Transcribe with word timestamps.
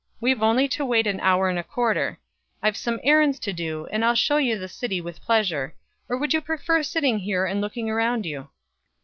We've 0.19 0.41
only 0.41 0.67
to 0.69 0.83
wait 0.83 1.05
an 1.05 1.19
hour 1.19 1.47
and 1.47 1.59
a 1.59 1.63
quarter. 1.63 2.17
I've 2.63 2.75
some 2.75 2.99
errands 3.03 3.37
to 3.41 3.53
do, 3.53 3.85
and 3.91 4.03
I'll 4.03 4.15
show 4.15 4.37
you 4.37 4.57
the 4.57 4.67
city 4.67 4.99
with 4.99 5.21
pleasure; 5.21 5.75
or 6.09 6.17
would 6.17 6.33
you 6.33 6.41
prefer 6.41 6.81
sitting 6.81 7.19
here 7.19 7.45
and 7.45 7.61
looking 7.61 7.87
around 7.87 8.25
you?" 8.25 8.49